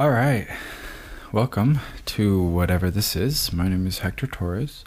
[0.00, 0.48] All right.
[1.30, 3.52] Welcome to whatever this is.
[3.52, 4.82] My name is Hector Torres,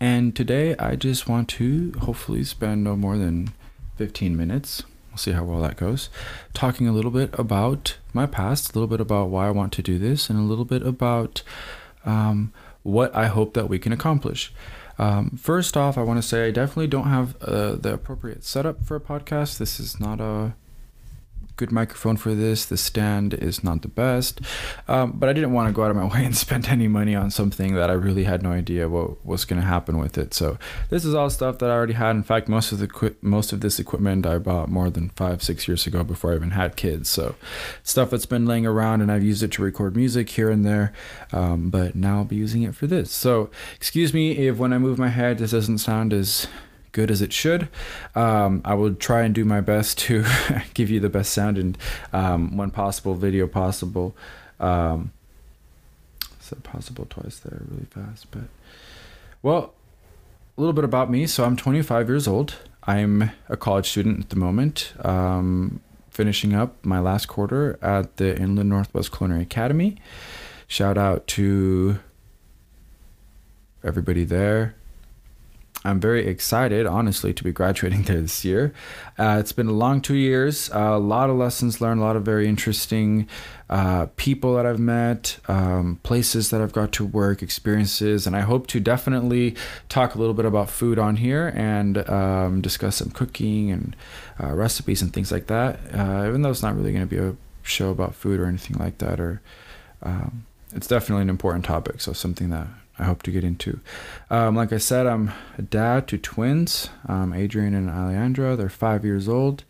[0.00, 3.54] and today I just want to hopefully spend no more than
[3.94, 4.82] 15 minutes.
[5.08, 6.10] We'll see how well that goes.
[6.52, 9.82] Talking a little bit about my past, a little bit about why I want to
[9.82, 11.44] do this, and a little bit about
[12.04, 12.52] um,
[12.82, 14.52] what I hope that we can accomplish.
[14.98, 18.84] Um, first off, I want to say I definitely don't have uh, the appropriate setup
[18.84, 19.58] for a podcast.
[19.58, 20.56] This is not a
[21.56, 22.64] good microphone for this.
[22.66, 24.40] The stand is not the best,
[24.88, 27.14] um, but I didn't want to go out of my way and spend any money
[27.14, 30.34] on something that I really had no idea what was going to happen with it.
[30.34, 30.58] So
[30.90, 32.16] this is all stuff that I already had.
[32.16, 35.66] In fact, most of the most of this equipment I bought more than five six
[35.66, 37.08] years ago before I even had kids.
[37.08, 37.34] So
[37.82, 40.92] stuff that's been laying around, and I've used it to record music here and there.
[41.32, 43.10] Um, but now I'll be using it for this.
[43.10, 46.46] So excuse me if when I move my head, this doesn't sound as
[46.96, 47.68] good as it should.
[48.14, 50.24] Um, I will try and do my best to
[50.74, 51.76] give you the best sound and
[52.14, 54.16] um, when possible, video possible.
[54.58, 55.12] Um,
[56.40, 58.44] said possible twice there really fast, but
[59.42, 59.74] well,
[60.56, 61.26] a little bit about me.
[61.26, 62.54] So I'm 25 years old.
[62.84, 64.94] I'm a college student at the moment.
[65.04, 69.98] Um, finishing up my last quarter at the Inland Northwest Culinary Academy.
[70.66, 71.98] Shout out to
[73.84, 74.75] everybody there.
[75.86, 78.74] I'm very excited, honestly, to be graduating there this year.
[79.18, 82.16] Uh, it's been a long two years, uh, a lot of lessons learned, a lot
[82.16, 83.28] of very interesting
[83.70, 88.40] uh, people that I've met, um, places that I've got to work, experiences, and I
[88.40, 89.54] hope to definitely
[89.88, 93.94] talk a little bit about food on here and um, discuss some cooking and
[94.42, 95.78] uh, recipes and things like that.
[95.94, 98.76] Uh, even though it's not really going to be a show about food or anything
[98.78, 99.40] like that, or
[100.02, 102.66] um, it's definitely an important topic, so something that
[102.98, 103.80] I hope to get into.
[104.30, 108.56] Um, like I said, I'm a dad to twins, um, Adrian and Alejandra.
[108.56, 109.64] They're five years old.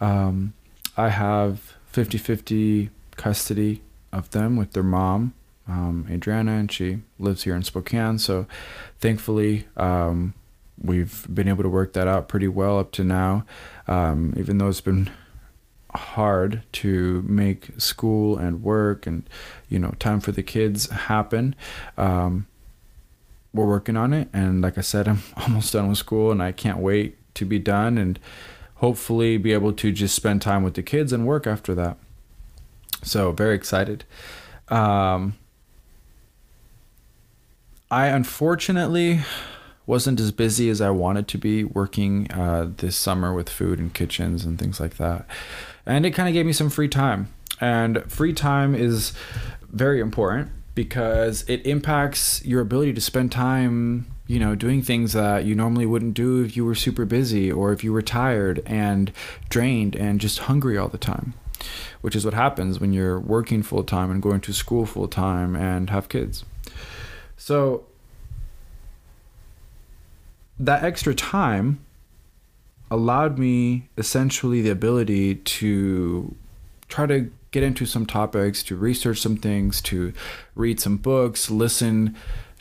[0.00, 0.54] Um,
[0.96, 5.34] I have 50 50 custody of them with their mom,
[5.68, 8.18] um, Adriana, and she lives here in Spokane.
[8.18, 8.46] So
[8.98, 10.34] thankfully, um,
[10.82, 13.44] we've been able to work that out pretty well up to now,
[13.86, 15.10] um, even though it's been
[15.94, 19.28] hard to make school and work and
[19.68, 21.54] you know time for the kids happen
[21.98, 22.46] um,
[23.54, 24.28] we're working on it.
[24.32, 27.58] And like I said, I'm almost done with school and I can't wait to be
[27.58, 28.18] done and
[28.76, 31.96] hopefully be able to just spend time with the kids and work after that.
[33.02, 34.04] So, very excited.
[34.68, 35.36] Um,
[37.90, 39.20] I unfortunately
[39.86, 43.92] wasn't as busy as I wanted to be working uh, this summer with food and
[43.92, 45.26] kitchens and things like that.
[45.84, 47.32] And it kind of gave me some free time.
[47.60, 49.12] And free time is
[49.68, 55.44] very important because it impacts your ability to spend time you know doing things that
[55.44, 59.12] you normally wouldn't do if you were super busy or if you were tired and
[59.48, 61.34] drained and just hungry all the time
[62.00, 65.56] which is what happens when you're working full time and going to school full time
[65.56, 66.44] and have kids.
[67.36, 67.84] So
[70.58, 71.84] that extra time
[72.90, 76.34] allowed me essentially the ability to
[76.92, 80.12] try to get into some topics, to research some things, to
[80.54, 82.14] read some books, listen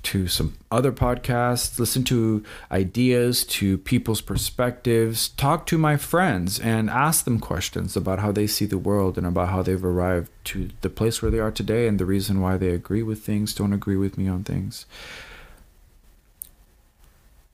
[0.03, 6.89] to some other podcasts, listen to ideas, to people's perspectives, talk to my friends and
[6.89, 10.69] ask them questions about how they see the world and about how they've arrived to
[10.79, 13.73] the place where they are today and the reason why they agree with things, don't
[13.73, 14.85] agree with me on things.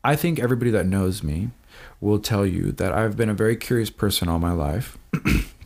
[0.03, 1.49] I think everybody that knows me
[1.99, 4.97] will tell you that I've been a very curious person all my life.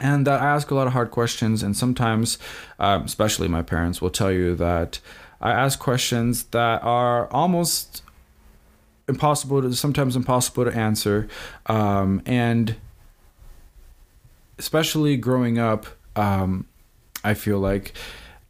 [0.00, 1.62] and that I ask a lot of hard questions.
[1.62, 2.38] And sometimes,
[2.78, 5.00] um, especially my parents, will tell you that
[5.40, 8.02] I ask questions that are almost
[9.08, 11.28] impossible to sometimes impossible to answer.
[11.66, 12.76] Um, and
[14.58, 15.86] especially growing up,
[16.16, 16.66] um,
[17.24, 17.92] I feel like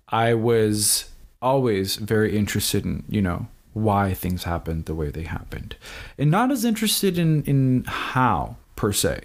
[0.09, 1.11] I was
[1.43, 5.77] always very interested in, you know, why things happened the way they happened,
[6.19, 9.21] and not as interested in in how per se.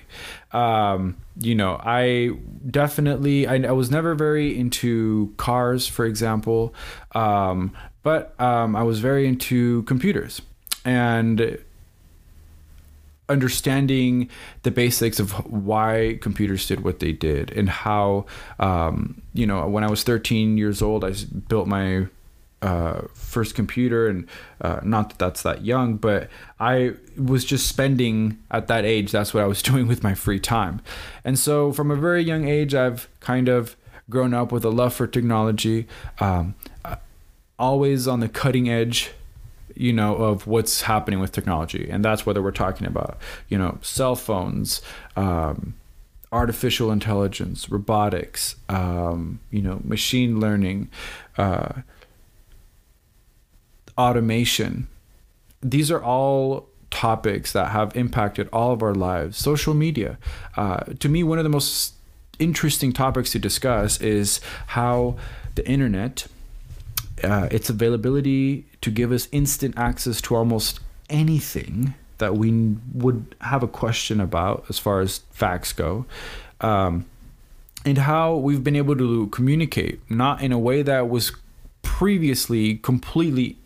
[0.51, 2.31] Um, you know, I
[2.69, 6.75] definitely I, I, was never very into cars, for example,
[7.13, 7.71] um,
[8.03, 10.41] but um, I was very into computers
[10.83, 11.57] and
[13.29, 14.29] understanding
[14.63, 18.25] the basics of why computers did what they did and how
[18.59, 21.11] um, you know when i was 13 years old i
[21.47, 22.05] built my
[22.61, 24.27] uh, first computer, and
[24.61, 26.29] uh, not that that's that young, but
[26.59, 29.11] I was just spending at that age.
[29.11, 30.81] That's what I was doing with my free time,
[31.23, 33.75] and so from a very young age, I've kind of
[34.09, 35.87] grown up with a love for technology,
[36.19, 36.55] um,
[37.57, 39.11] always on the cutting edge
[39.77, 43.17] you know of what's happening with technology and that's whether we're talking about
[43.49, 44.81] you know cell phones
[45.17, 45.73] um,
[46.35, 50.89] artificial intelligence, robotics, um, you know, machine learning,
[51.37, 51.71] uh,
[53.97, 54.87] automation.
[55.61, 59.37] These are all topics that have impacted all of our lives.
[59.37, 60.17] Social media.
[60.55, 61.93] Uh, to me, one of the most
[62.39, 65.15] interesting topics to discuss is how
[65.55, 66.27] the internet,
[67.23, 73.63] uh, its availability to give us instant access to almost anything that we would have
[73.63, 76.05] a question about as far as facts go.
[76.61, 77.05] Um,
[77.83, 81.31] and how we've been able to communicate, not in a way that was
[81.81, 83.57] previously completely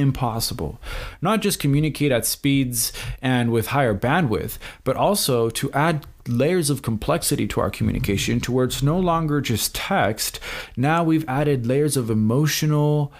[0.00, 0.80] impossible.
[1.20, 2.92] Not just communicate at speeds
[3.22, 8.52] and with higher bandwidth, but also to add layers of complexity to our communication to
[8.52, 10.40] where it's no longer just text.
[10.76, 13.12] Now we've added layers of emotional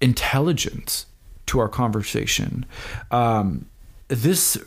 [0.00, 1.06] intelligence
[1.46, 2.66] to our conversation.
[3.10, 3.66] Um,
[4.08, 4.58] this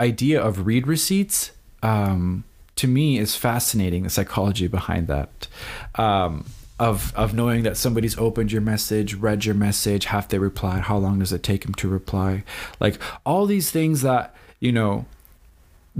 [0.00, 1.52] idea of read receipts
[1.82, 2.44] um,
[2.76, 4.02] to me is fascinating.
[4.02, 5.48] The psychology behind that.
[5.94, 6.46] Um,
[6.78, 10.96] of of knowing that somebody's opened your message, read your message, have they replied, how
[10.96, 12.42] long does it take them to reply?
[12.80, 15.06] Like all these things that, you know,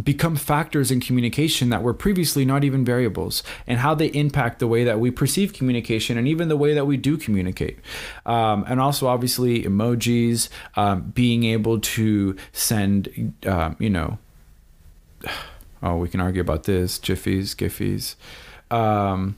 [0.03, 4.67] become factors in communication that were previously not even variables and how they impact the
[4.67, 7.79] way that we perceive communication and even the way that we do communicate.
[8.27, 14.19] Um, and also obviously emojis um, being able to send um, you know
[15.85, 18.17] oh we can argue about this jiffies giffies.
[18.77, 19.37] Um,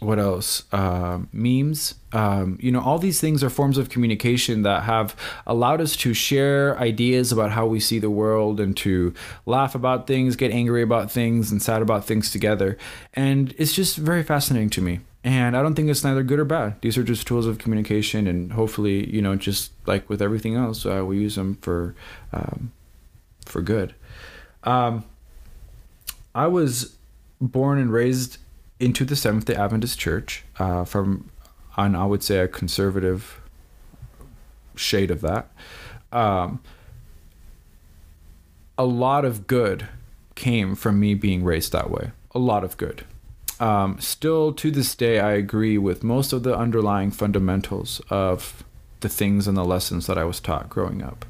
[0.00, 0.64] what else?
[0.72, 1.94] Uh, memes.
[2.12, 5.16] Um, you know all these things are forms of communication that have
[5.46, 9.14] allowed us to share ideas about how we see the world and to
[9.44, 12.76] laugh about things get angry about things and sad about things together.
[13.14, 15.00] And it's just very fascinating to me.
[15.24, 16.80] And i don't think it's neither good or bad.
[16.82, 20.86] These are just tools of communication and hopefully you know just like with everything else
[20.86, 21.94] uh, we use them for
[22.32, 22.72] um,
[23.44, 23.94] for good.
[24.62, 25.04] Um,
[26.34, 26.96] i was
[27.40, 28.38] born and raised
[28.78, 31.30] into the Seventh day Adventist Church uh, from,
[31.76, 33.40] on I would say, a conservative
[34.74, 35.50] shade of that.
[36.12, 36.60] Um,
[38.78, 39.88] a lot of good
[40.34, 42.10] came from me being raised that way.
[42.32, 43.04] A lot of good.
[43.58, 48.62] Um, still to this day, I agree with most of the underlying fundamentals of
[49.00, 51.24] the things and the lessons that I was taught growing up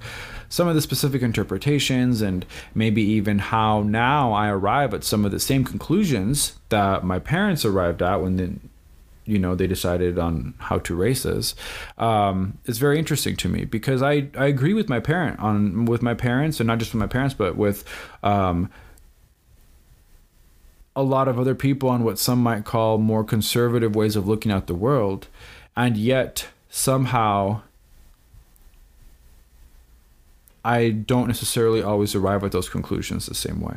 [0.49, 5.31] some of the specific interpretations and maybe even how now I arrive at some of
[5.31, 8.69] the same conclusions that my parents arrived at when
[9.25, 11.55] you know they decided on how to us
[11.99, 16.03] um, is very interesting to me because I, I agree with my parent on with
[16.03, 17.85] my parents and not just with my parents but with
[18.23, 18.71] um,
[20.97, 24.51] a lot of other people on what some might call more conservative ways of looking
[24.51, 25.29] at the world.
[25.77, 27.61] And yet somehow
[30.67, 33.77] I don't necessarily always arrive at those conclusions the same way.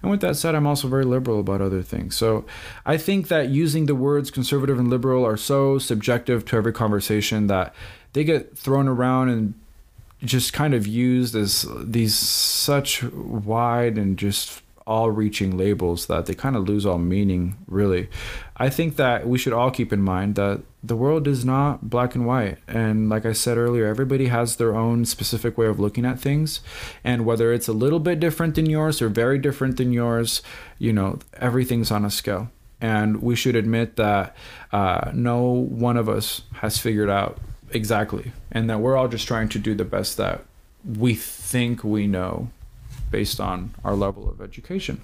[0.00, 2.16] And with that said, I'm also very liberal about other things.
[2.16, 2.46] So
[2.86, 7.48] I think that using the words conservative and liberal are so subjective to every conversation
[7.48, 7.74] that
[8.14, 9.52] they get thrown around and
[10.24, 16.34] just kind of used as these such wide and just all reaching labels that they
[16.34, 18.08] kind of lose all meaning, really.
[18.56, 22.14] I think that we should all keep in mind that the world is not black
[22.14, 22.58] and white.
[22.66, 26.60] And like I said earlier, everybody has their own specific way of looking at things.
[27.04, 30.42] And whether it's a little bit different than yours or very different than yours,
[30.78, 32.50] you know, everything's on a scale.
[32.80, 34.36] And we should admit that
[34.72, 37.38] uh, no one of us has figured out
[37.70, 40.42] exactly, and that we're all just trying to do the best that
[40.84, 42.50] we think we know
[43.12, 45.00] based on our level of education.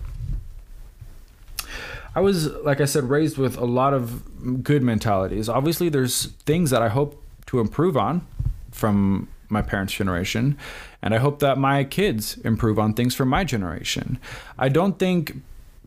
[2.15, 5.49] I was, like I said, raised with a lot of good mentalities.
[5.49, 8.27] Obviously, there's things that I hope to improve on
[8.71, 10.59] from my parents' generation,
[11.00, 14.19] and I hope that my kids improve on things from my generation.
[14.59, 15.37] I don't think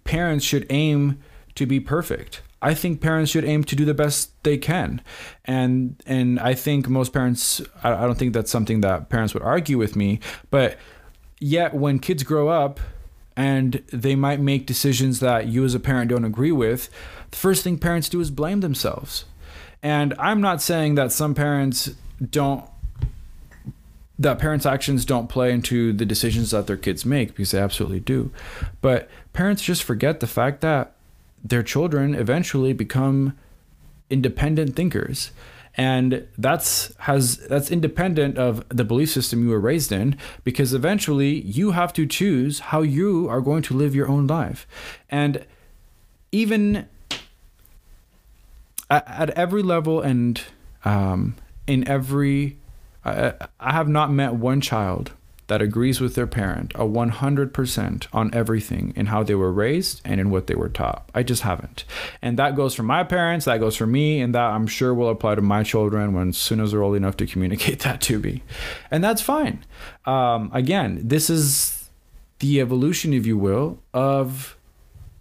[0.04, 1.22] parents should aim
[1.56, 2.42] to be perfect.
[2.63, 5.01] I think parents should aim to do the best they can,
[5.46, 7.62] and and I think most parents.
[7.84, 10.78] I, I don't think that's something that parents would argue with me, but
[11.44, 12.80] Yet when kids grow up
[13.35, 16.89] and they might make decisions that you as a parent don't agree with,
[17.31, 19.25] the first thing parents do is blame themselves.
[19.81, 21.91] And I'm not saying that some parents
[22.29, 22.65] don't
[24.19, 28.00] that parents' actions don't play into the decisions that their kids make because they absolutely
[28.00, 28.31] do.
[28.79, 30.93] But parents just forget the fact that
[31.43, 33.35] their children eventually become
[34.11, 35.31] independent thinkers
[35.75, 41.42] and that's has that's independent of the belief system you were raised in because eventually
[41.42, 44.68] you have to choose how you are going to live your own life.
[45.10, 45.46] And
[46.32, 46.88] even
[48.90, 50.42] at, at every level and
[50.84, 51.36] um,
[51.68, 52.58] in every
[53.06, 55.12] I, I have not met one child
[55.51, 60.22] that agrees with their parent a 100% on everything in how they were raised and
[60.22, 61.10] in what they were taught.
[61.13, 61.84] I just haven't.
[62.22, 65.10] And that goes for my parents, that goes for me, and that I'm sure will
[65.10, 68.43] apply to my children when soon as they're old enough to communicate that to me.
[68.89, 69.65] And that's fine.
[70.05, 71.89] Um, again, this is
[72.39, 74.55] the evolution, if you will, of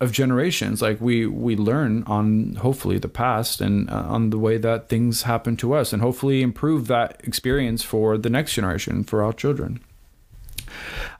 [0.00, 4.56] of generations like we we learn on hopefully the past and uh, on the way
[4.56, 9.22] that things happen to us and hopefully improve that experience for the next generation for
[9.22, 9.78] our children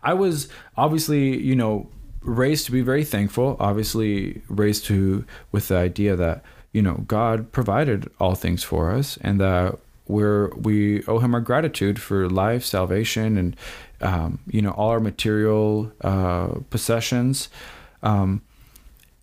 [0.02, 1.88] i was obviously you know
[2.22, 7.50] raised to be very thankful obviously raised to with the idea that you know god
[7.52, 12.64] provided all things for us and that we're we owe him our gratitude for life
[12.64, 13.56] salvation and
[14.00, 17.48] um, you know all our material uh, possessions
[18.02, 18.42] um,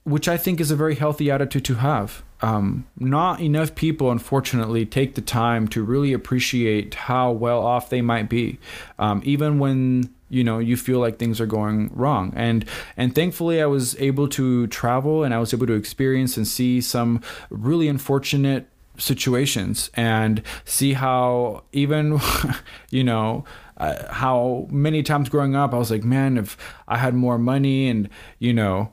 [0.08, 2.24] which I think is a very healthy attitude to have.
[2.42, 8.02] Um, not enough people, unfortunately, take the time to really appreciate how well off they
[8.02, 8.60] might be,
[9.00, 12.34] um, even when you know you feel like things are going wrong.
[12.36, 12.66] And
[12.96, 16.80] and thankfully, I was able to travel and I was able to experience and see
[16.82, 18.68] some really unfortunate
[19.00, 22.20] situations and see how even
[22.90, 23.46] you know
[23.78, 27.90] uh, how many times growing up I was like, man, if I had more money
[27.90, 28.92] and you know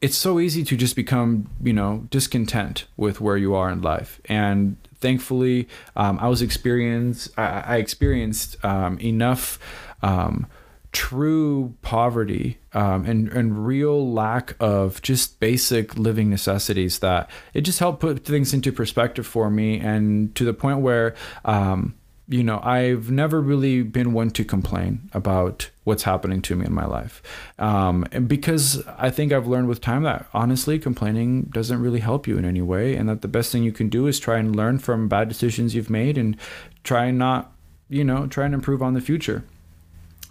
[0.00, 4.20] it's so easy to just become you know discontent with where you are in life.
[4.26, 9.58] And thankfully um, i was experienced i, I experienced um, enough
[10.02, 10.46] um,
[10.92, 17.78] true poverty um, and and real lack of just basic living necessities that it just
[17.78, 21.14] helped put things into perspective for me and to the point where
[21.44, 21.94] um,
[22.28, 26.74] you know, I've never really been one to complain about what's happening to me in
[26.74, 27.22] my life.
[27.58, 32.26] Um, and because I think I've learned with time that honestly, complaining doesn't really help
[32.26, 32.96] you in any way.
[32.96, 35.74] And that the best thing you can do is try and learn from bad decisions
[35.74, 36.36] you've made and
[36.84, 37.52] try and not,
[37.88, 39.44] you know, try and improve on the future.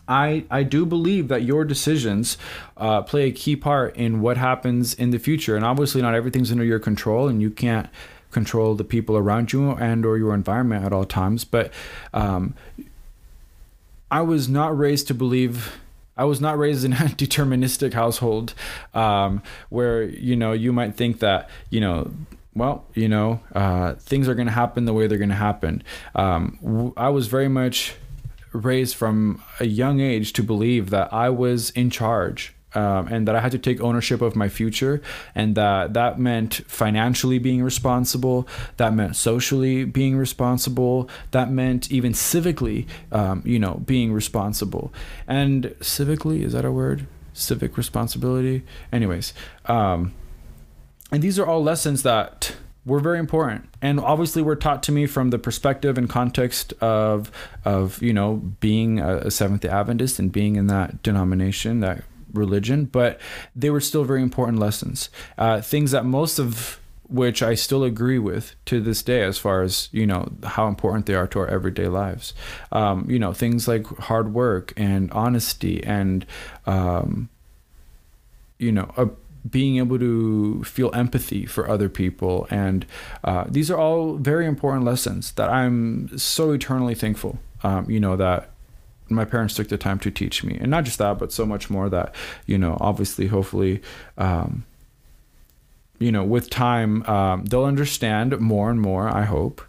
[0.08, 2.38] I, I do believe that your decisions
[2.78, 5.56] uh, play a key part in what happens in the future.
[5.56, 7.90] And obviously, not everything's under your control, and you can't
[8.38, 11.72] control the people around you and or your environment at all times but
[12.14, 12.54] um,
[14.12, 15.78] i was not raised to believe
[16.20, 18.54] I was not raised in a deterministic household
[18.94, 22.12] um, where you know you might think that you know
[22.56, 25.84] well you know uh, things are going to happen the way they're going to happen.
[26.16, 27.96] Um, I was very much
[28.52, 33.36] raised from a young age to believe that I was in charge um, and that
[33.36, 35.02] I had to take ownership of my future,
[35.34, 38.48] and that that meant financially being responsible,
[38.78, 44.94] that meant socially being responsible, that meant even civically, um, you know, being responsible.
[45.28, 47.08] And civically is that a word?
[47.34, 48.64] Civic responsibility.
[48.92, 49.34] Anyways,
[49.66, 50.14] um,
[51.12, 52.56] and these are all lessons that
[52.86, 57.30] were very important and obviously were taught to me from the perspective and context of
[57.66, 62.86] of you know being a, a seventh adventist and being in that denomination that religion,
[62.86, 63.20] but
[63.56, 65.10] they were still very important lessons.
[65.38, 66.80] Uh, things that most of
[67.10, 71.06] which I still agree with to this day, as far as you know how important
[71.06, 72.34] they are to our everyday lives.
[72.72, 76.26] Um, you know things like hard work and honesty and
[76.66, 77.30] um,
[78.58, 79.10] you know a,
[79.50, 82.86] being able to feel empathy for other people, and
[83.24, 87.40] uh, these are all very important lessons that I'm so eternally thankful.
[87.64, 88.52] Um, you know that
[89.10, 90.58] my parents took the time to teach me.
[90.60, 92.14] And not just that but so much more that
[92.46, 93.82] you know obviously hopefully
[94.18, 94.66] um,
[96.00, 99.62] you know with time um, they'll understand more and more i hope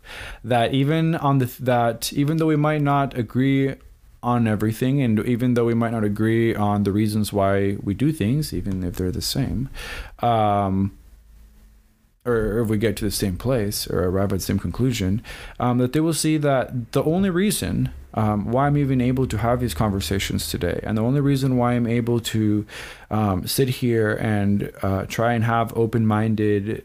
[0.44, 3.74] that even on the that even though we might not agree
[4.22, 8.12] on everything and even though we might not agree on the reasons why we do
[8.12, 9.68] things even if they're the same
[10.20, 10.96] um,
[12.28, 15.22] or if we get to the same place or arrive at the same conclusion,
[15.58, 19.38] um, that they will see that the only reason um, why I'm even able to
[19.38, 22.66] have these conversations today, and the only reason why I'm able to
[23.10, 26.84] um, sit here and uh, try and have open minded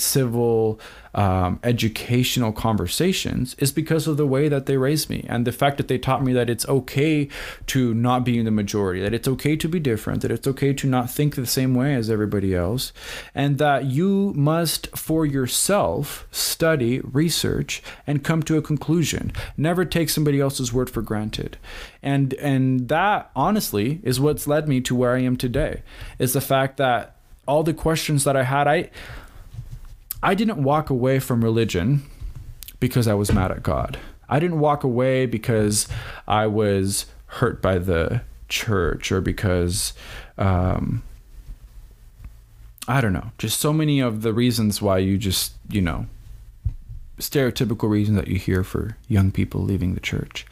[0.00, 0.80] civil
[1.12, 5.76] um, educational conversations is because of the way that they raised me and the fact
[5.78, 7.28] that they taught me that it's okay
[7.66, 10.72] to not be in the majority that it's okay to be different that it's okay
[10.72, 12.92] to not think the same way as everybody else
[13.34, 19.32] and that you must for yourself study research and come to a conclusion.
[19.56, 21.58] Never take somebody else's word for granted.
[22.02, 25.82] And and that honestly is what's led me to where I am today
[26.18, 27.16] is the fact that
[27.46, 28.90] all the questions that I had I
[30.22, 32.02] I didn't walk away from religion
[32.78, 33.98] because I was mad at God.
[34.28, 35.88] I didn't walk away because
[36.28, 39.92] I was hurt by the church or because
[40.38, 41.02] um,
[42.88, 46.06] I don't know, just so many of the reasons why you just, you know,
[47.18, 50.46] stereotypical reasons that you hear for young people leaving the church.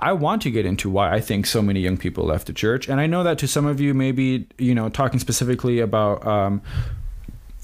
[0.00, 2.88] I want to get into why I think so many young people left the church.
[2.88, 6.62] And I know that to some of you, maybe, you know, talking specifically about, um,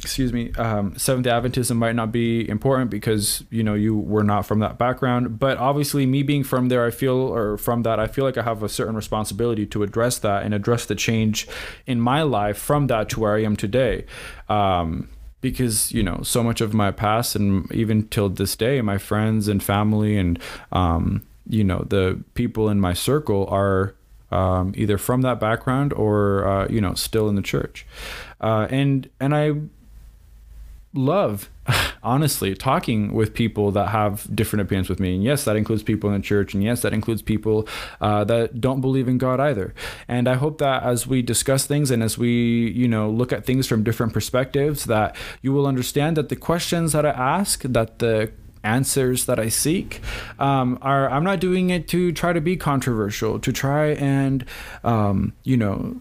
[0.05, 4.45] excuse me, um, Seventh Adventism might not be important because, you know, you were not
[4.45, 5.39] from that background.
[5.39, 8.43] But obviously, me being from there, I feel, or from that, I feel like I
[8.43, 11.49] have a certain responsibility to address that and address the change
[11.87, 14.05] in my life from that to where I am today.
[14.51, 15.09] Um,
[15.41, 19.47] because you know so much of my past and even till this day my friends
[19.47, 20.39] and family and
[20.73, 23.95] um, you know the people in my circle are
[24.33, 27.87] um, either from that background or uh, you know still in the church
[28.41, 29.53] uh, and and i
[30.95, 31.51] love
[32.03, 35.15] honestly talking with people that have different opinions with me.
[35.15, 36.55] And yes that includes people in the church.
[36.55, 37.69] And yes that includes people
[38.01, 39.75] uh, that don't believe in god either.
[40.09, 43.45] And i hope that as we discuss things and as we you know look at
[43.45, 47.99] things from different perspectives that you will understand that the questions that i ask that
[47.99, 48.31] the
[48.65, 50.01] answers that I seek
[50.39, 54.45] um, are I'm not doing it to try to be controversial, to try and
[54.83, 56.01] um, you know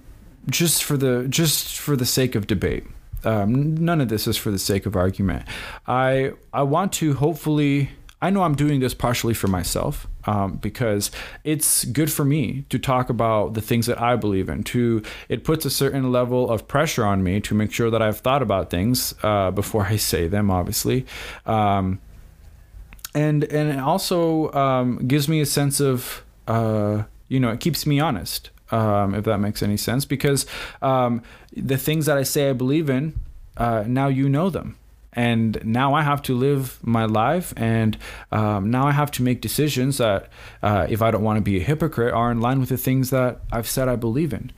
[0.49, 2.85] just for the just for the sake of debate.
[3.25, 5.45] Um, none of this is for the sake of argument.
[5.87, 7.91] I I want to hopefully.
[8.21, 11.11] I know I'm doing this partially for myself um, because
[11.43, 14.63] it's good for me to talk about the things that I believe in.
[14.63, 18.19] To it puts a certain level of pressure on me to make sure that I've
[18.19, 20.49] thought about things uh, before I say them.
[20.49, 21.05] Obviously,
[21.45, 21.99] um,
[23.13, 27.85] and and it also um, gives me a sense of uh, you know it keeps
[27.85, 30.45] me honest um, if that makes any sense because
[30.81, 31.21] um,
[31.55, 33.19] the things that I say I believe in
[33.57, 34.77] uh, now you know them
[35.15, 37.97] and now I have to live my life, and
[38.31, 40.29] um, now I have to make decisions that,
[40.61, 43.11] uh, if I don't want to be a hypocrite, are in line with the things
[43.11, 44.51] that I've said I believe in.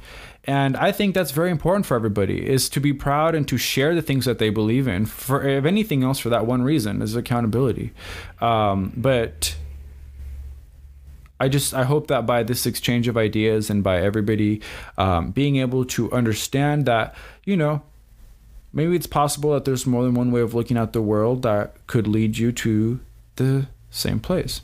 [0.46, 3.96] And I think that's very important for everybody is to be proud and to share
[3.96, 5.08] the things that they believe in.
[5.08, 7.92] For if anything else, for that one reason is accountability.
[8.40, 9.56] Um, but
[11.39, 14.62] I just I hope that by this exchange of ideas and by everybody
[14.98, 17.82] um, being able to understand that you know
[18.74, 21.75] maybe it's possible that there's more than one way of looking at the world that
[21.88, 23.00] could lead you to
[23.38, 24.62] the same place.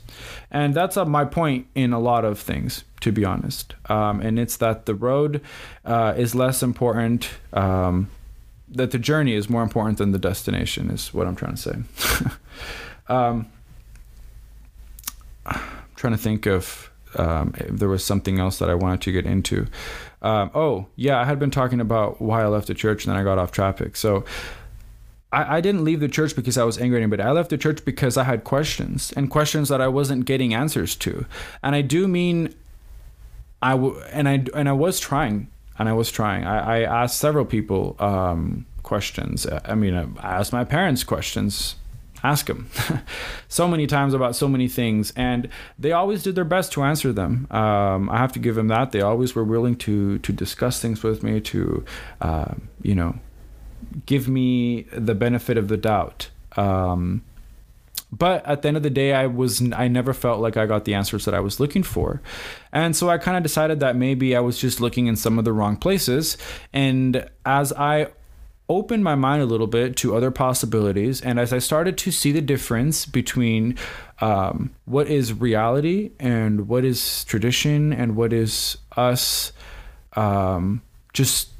[0.50, 3.74] And that's my point in a lot of things, to be honest.
[3.86, 5.40] Um, and it's that the road
[5.84, 8.10] uh, is less important, um,
[8.68, 11.76] that the journey is more important than the destination, is what I'm trying to say.
[13.08, 13.46] um,
[16.02, 19.24] trying to think of um, if there was something else that I wanted to get
[19.24, 19.66] into.
[20.20, 23.20] Um, oh, yeah, I had been talking about why I left the church and then
[23.20, 23.96] I got off topic.
[23.96, 24.24] So,
[25.32, 27.84] I, I didn't leave the church because I was angry but I left the church
[27.84, 31.24] because I had questions and questions that I wasn't getting answers to.
[31.62, 32.54] And I do mean
[33.62, 36.44] I w- and I and I was trying and I was trying.
[36.44, 39.46] I, I asked several people um, questions.
[39.64, 41.76] I mean, I asked my parents questions.
[42.22, 42.68] Ask them
[43.48, 47.12] so many times about so many things, and they always did their best to answer
[47.12, 47.46] them.
[47.50, 48.92] Um, I have to give them that.
[48.92, 51.84] They always were willing to to discuss things with me, to
[52.20, 53.18] uh, you know
[54.06, 56.30] give me the benefit of the doubt.
[56.56, 57.22] Um,
[58.12, 60.84] but at the end of the day, I was I never felt like I got
[60.84, 62.20] the answers that I was looking for,
[62.70, 65.46] and so I kind of decided that maybe I was just looking in some of
[65.46, 66.36] the wrong places.
[66.74, 68.08] And as I
[68.76, 72.32] opened my mind a little bit to other possibilities, and as I started to see
[72.32, 73.76] the difference between
[74.20, 79.52] um, what is reality and what is tradition and what is us,
[80.14, 80.82] um,
[81.12, 81.50] just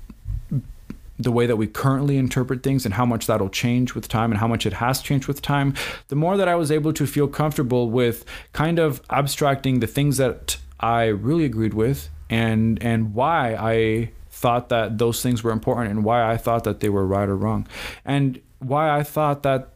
[1.18, 4.40] the way that we currently interpret things and how much that'll change with time and
[4.40, 5.75] how much it has changed with time,
[6.09, 10.16] the more that I was able to feel comfortable with kind of abstracting the things
[10.16, 14.11] that I really agreed with and and why I
[14.42, 17.37] thought that those things were important and why I thought that they were right or
[17.37, 17.66] wrong.
[18.05, 19.68] And why I thought that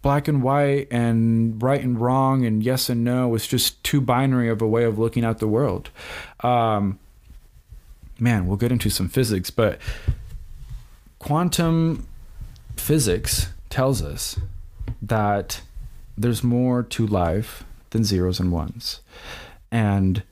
[0.00, 4.48] black and white and right and wrong and yes and no was just too binary
[4.48, 5.90] of a way of looking at the world.
[6.40, 6.98] Um,
[8.18, 9.78] man, we'll get into some physics, but
[11.18, 12.06] quantum
[12.76, 14.38] physics tells us
[15.02, 15.60] that
[16.16, 19.00] there's more to life than zeros and ones.
[19.70, 20.22] And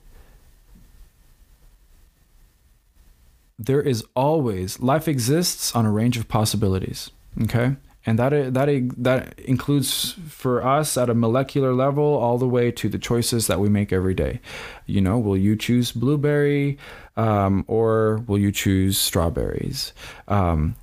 [3.59, 7.11] there is always life exists on a range of possibilities,
[7.43, 7.75] okay?
[8.05, 12.89] and that that that includes for us at a molecular level all the way to
[12.89, 14.41] the choices that we make every day.
[14.85, 16.77] You know, will you choose blueberry
[17.15, 19.93] um, or will you choose strawberries?
[20.27, 20.75] Um,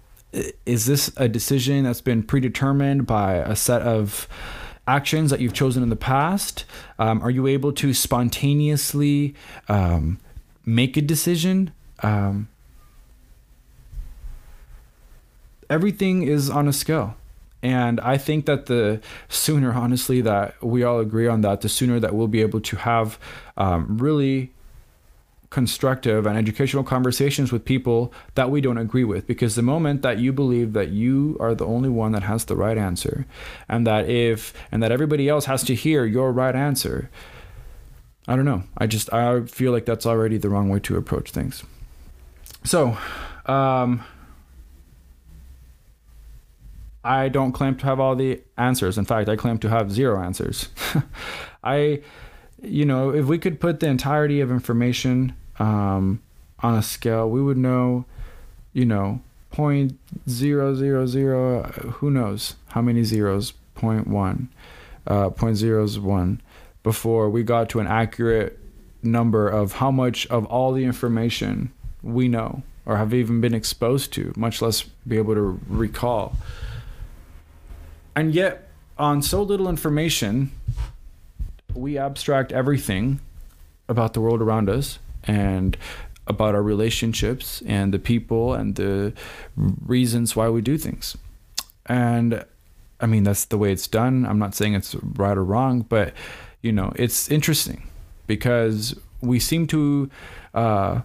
[0.64, 4.28] is this a decision that's been predetermined by a set of
[4.86, 6.64] actions that you've chosen in the past?
[6.98, 9.34] Um, are you able to spontaneously
[9.68, 10.18] um,
[10.64, 11.72] make a decision?
[12.02, 12.48] Um,
[15.70, 17.16] everything is on a scale
[17.62, 22.00] And I think that the sooner, honestly, that we all agree on that, the sooner
[22.00, 23.18] that we'll be able to have
[23.56, 24.52] um, really
[25.50, 29.26] constructive and educational conversations with people that we don't agree with.
[29.26, 32.56] Because the moment that you believe that you are the only one that has the
[32.56, 33.26] right answer,
[33.68, 37.10] and that if, and that everybody else has to hear your right answer,
[38.26, 38.62] I don't know.
[38.78, 41.62] I just, I feel like that's already the wrong way to approach things.
[42.64, 42.96] So,
[43.46, 44.04] um,
[47.02, 48.98] I don't claim to have all the answers.
[48.98, 50.68] In fact, I claim to have zero answers.
[51.64, 52.02] I,
[52.62, 56.20] you know, if we could put the entirety of information um,
[56.60, 58.04] on a scale, we would know,
[58.72, 61.62] you know, point zero zero zero.
[61.98, 63.52] Who knows how many zeros?
[63.74, 64.50] Point one,
[65.06, 66.42] uh, point zeros one,
[66.82, 68.58] before we got to an accurate
[69.02, 74.12] number of how much of all the information we know or have even been exposed
[74.12, 76.36] to, much less be able to recall.
[78.14, 78.68] And yet,
[78.98, 80.52] on so little information,
[81.74, 83.20] we abstract everything
[83.88, 85.76] about the world around us and
[86.26, 89.12] about our relationships and the people and the
[89.56, 91.16] reasons why we do things.
[91.86, 92.44] And
[93.00, 94.26] I mean, that's the way it's done.
[94.26, 96.14] I'm not saying it's right or wrong, but
[96.62, 97.88] you know, it's interesting
[98.26, 100.10] because we seem to,
[100.54, 101.00] uh,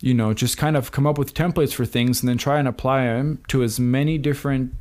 [0.00, 2.68] you know, just kind of come up with templates for things and then try and
[2.68, 4.74] apply them to as many different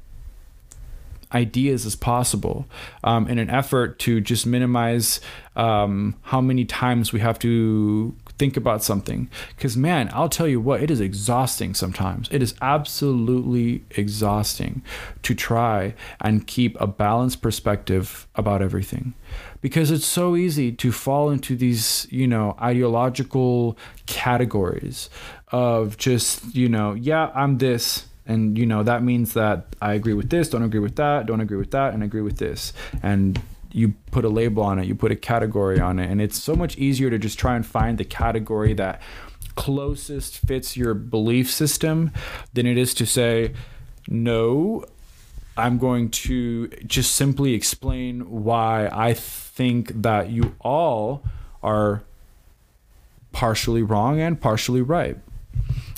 [1.34, 2.66] ideas as possible
[3.04, 5.22] um, in an effort to just minimize
[5.56, 9.30] um, how many times we have to think about something.
[9.56, 12.30] Because, man, I'll tell you what, it is exhausting sometimes.
[12.32, 14.82] It is absolutely exhausting
[15.24, 19.14] to try and keep a balanced perspective about everything.
[19.62, 25.10] Because it's so easy to fall into these, you know, ideological categories
[25.52, 30.14] of just, you know, yeah, I'm this and you know that means that i agree
[30.14, 32.72] with this don't agree with that don't agree with that and agree with this.
[33.04, 36.42] And you put a label on it you put a category on it and it's
[36.42, 39.02] so much easier to just try and find the category that
[39.56, 42.12] closest fits your belief system
[42.54, 43.54] than it is to say
[44.08, 44.84] no
[45.58, 51.24] i'm going to just simply explain why i think that you all
[51.62, 52.04] are
[53.32, 55.18] partially wrong and partially right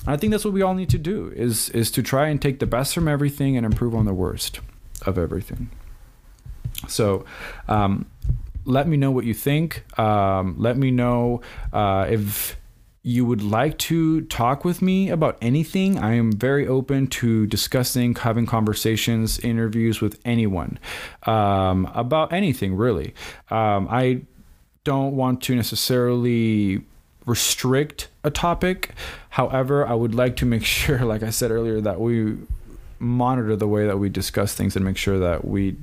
[0.08, 2.60] I think that's what we all need to do is is to try and take
[2.60, 4.60] the best from everything and improve on the worst
[5.06, 5.70] of everything.
[6.88, 7.26] So,
[7.68, 8.08] um,
[8.66, 9.84] let me know what you think.
[10.00, 11.42] Um, let me know
[11.74, 12.58] uh, if
[13.04, 15.98] you would like to talk with me about anything.
[15.98, 20.78] I am very open to discussing, having conversations, interviews with anyone
[21.24, 23.14] um, about anything really.
[23.50, 24.22] Um, I
[24.84, 26.84] don't want to necessarily
[27.26, 28.92] restrict a topic.
[29.32, 32.38] However, I would like to make sure, like I said earlier, that we
[33.02, 35.76] monitor the way that we discuss things and make sure that we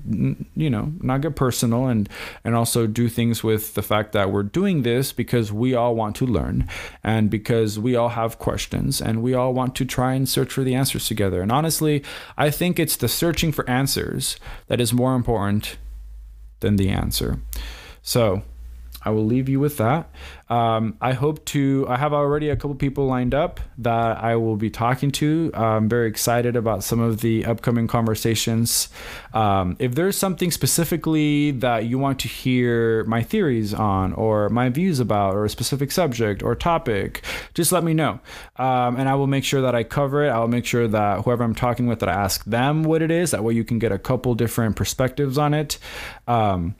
[0.55, 2.09] you know not get personal and
[2.45, 6.15] and also do things with the fact that we're doing this because we all want
[6.15, 6.69] to learn
[7.03, 10.63] and because we all have questions and we all want to try and search for
[10.63, 12.05] the answers together and honestly
[12.37, 15.77] i think it's the searching for answers that is more important
[16.61, 17.41] than the answer
[18.01, 18.43] so
[19.05, 20.11] I will leave you with that.
[20.49, 21.87] Um, I hope to.
[21.89, 25.51] I have already a couple people lined up that I will be talking to.
[25.55, 28.89] I'm very excited about some of the upcoming conversations.
[29.33, 34.69] Um, if there's something specifically that you want to hear my theories on, or my
[34.69, 37.23] views about, or a specific subject or topic,
[37.55, 38.21] just let me know,
[38.57, 40.31] um, and I will make sure that I cover it.
[40.31, 43.11] I will make sure that whoever I'm talking with, that I ask them what it
[43.11, 43.31] is.
[43.31, 45.79] That way, you can get a couple different perspectives on it.
[46.27, 46.75] Um,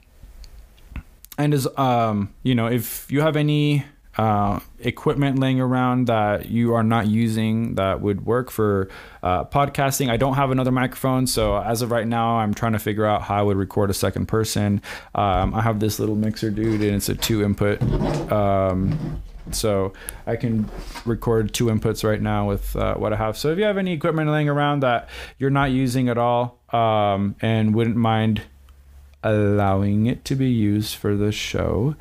[1.39, 3.83] and is um you know if you have any
[4.17, 8.89] uh, equipment laying around that you are not using that would work for
[9.23, 10.09] uh, podcasting.
[10.09, 13.21] I don't have another microphone, so as of right now, I'm trying to figure out
[13.21, 14.81] how I would record a second person.
[15.15, 17.81] Um, I have this little mixer, dude, and it's a two input.
[18.29, 19.21] Um,
[19.51, 19.93] so
[20.27, 20.69] I can
[21.05, 23.37] record two inputs right now with uh, what I have.
[23.37, 27.35] So if you have any equipment laying around that you're not using at all um,
[27.41, 28.41] and wouldn't mind
[29.23, 31.95] allowing it to be used for the show,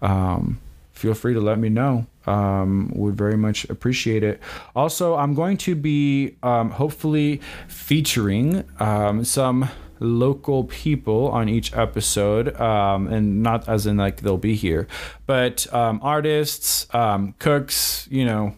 [0.00, 0.60] um,
[0.92, 2.06] feel free to let me know.
[2.24, 4.40] Um, would very much appreciate it.
[4.76, 12.60] Also, I'm going to be um, hopefully featuring um, some local people on each episode,
[12.60, 14.86] um, and not as in like they'll be here,
[15.26, 18.54] but um, artists, um, cooks, you know,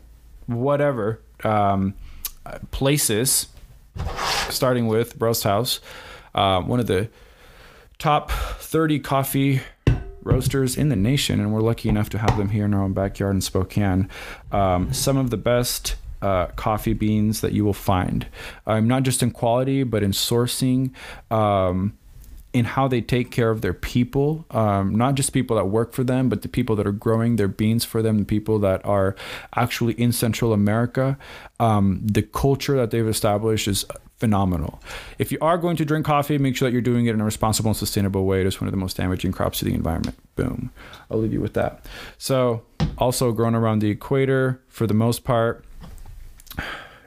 [0.46, 1.94] whatever um,
[2.70, 3.48] places.
[4.50, 5.78] Starting with Roast House,
[6.34, 7.08] uh, one of the
[8.04, 9.62] top 30 coffee
[10.22, 12.92] roasters in the nation, and we're lucky enough to have them here in our own
[12.92, 14.10] backyard in Spokane.
[14.52, 18.26] Um, some of the best uh, coffee beans that you will find,
[18.66, 20.92] um, not just in quality, but in sourcing.
[21.30, 21.96] Um,
[22.52, 26.04] in how they take care of their people, um, not just people that work for
[26.04, 29.16] them, but the people that are growing their beans for them, the people that are
[29.56, 31.18] actually in Central America.
[31.58, 33.84] Um, the culture that they've established is
[34.24, 34.80] phenomenal.
[35.18, 37.24] If you are going to drink coffee, make sure that you're doing it in a
[37.26, 38.40] responsible and sustainable way.
[38.40, 40.16] It is one of the most damaging crops to the environment.
[40.34, 40.70] Boom.
[41.10, 41.84] I'll leave you with that.
[42.16, 42.62] So,
[42.96, 45.62] also grown around the equator for the most part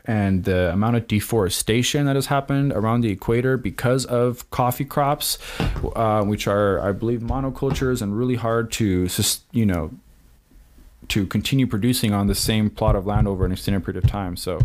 [0.05, 5.39] and the amount of deforestation that has happened around the equator because of coffee crops,
[5.95, 9.07] uh, which are, I believe, monocultures and really hard to,
[9.51, 9.89] you know,
[11.07, 14.37] to continue producing on the same plot of land over an extended period of time.
[14.37, 14.59] So,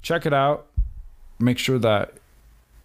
[0.00, 0.68] check it out.
[1.38, 2.14] Make sure that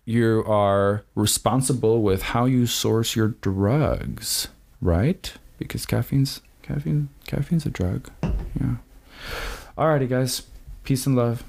[0.05, 4.47] you are responsible with how you source your drugs,
[4.81, 5.31] right?
[5.57, 8.09] Because caffeine's caffeine caffeine's a drug.
[8.23, 8.77] Yeah.
[9.77, 10.43] Alrighty, guys.
[10.83, 11.43] Peace and love.